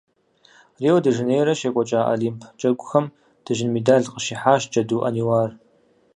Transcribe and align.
Рио-де-Жанейрэ 0.81 1.53
щекӀуэкӀа 1.59 2.01
Олимп 2.13 2.39
Джэгухэм 2.57 3.05
дыжьын 3.43 3.69
медаль 3.75 4.07
къыщихьащ 4.13 4.61
Джэду 4.71 4.99
Ӏэниуар. 5.03 5.51